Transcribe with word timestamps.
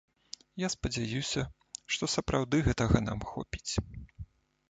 Я 0.61 0.69
спадзяюся, 0.75 1.43
што 1.95 2.03
сапраўды 2.15 2.61
гэтага 2.67 2.97
нам 3.09 3.19
хопіць. 3.33 3.71